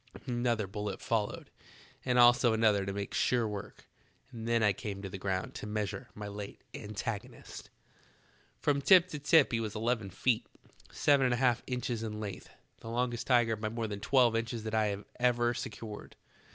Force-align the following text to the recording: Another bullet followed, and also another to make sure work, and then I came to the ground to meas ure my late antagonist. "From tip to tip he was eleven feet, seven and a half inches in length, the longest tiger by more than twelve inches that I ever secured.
Another 0.25 0.65
bullet 0.65 0.99
followed, 0.99 1.51
and 2.03 2.17
also 2.17 2.53
another 2.53 2.87
to 2.87 2.91
make 2.91 3.13
sure 3.13 3.47
work, 3.47 3.85
and 4.31 4.47
then 4.47 4.63
I 4.63 4.73
came 4.73 5.03
to 5.03 5.09
the 5.09 5.19
ground 5.19 5.53
to 5.53 5.67
meas 5.67 5.91
ure 5.91 6.09
my 6.15 6.27
late 6.27 6.63
antagonist. 6.73 7.69
"From 8.57 8.81
tip 8.81 9.09
to 9.09 9.19
tip 9.19 9.51
he 9.51 9.59
was 9.59 9.75
eleven 9.75 10.09
feet, 10.09 10.47
seven 10.91 11.25
and 11.25 11.35
a 11.35 11.37
half 11.37 11.61
inches 11.67 12.01
in 12.01 12.19
length, 12.19 12.49
the 12.79 12.89
longest 12.89 13.27
tiger 13.27 13.55
by 13.55 13.69
more 13.69 13.85
than 13.85 13.99
twelve 13.99 14.35
inches 14.35 14.63
that 14.63 14.73
I 14.73 14.97
ever 15.19 15.53
secured. 15.53 16.15